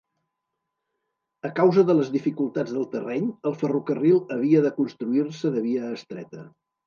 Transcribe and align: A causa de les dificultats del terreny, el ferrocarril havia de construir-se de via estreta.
A 1.49 1.51
causa 1.59 1.83
de 1.89 1.95
les 1.97 2.09
dificultats 2.15 2.73
del 2.77 2.87
terreny, 2.95 3.29
el 3.51 3.55
ferrocarril 3.65 4.19
havia 4.37 4.63
de 4.67 4.75
construir-se 4.81 5.55
de 5.59 5.63
via 5.69 5.93
estreta. 5.99 6.47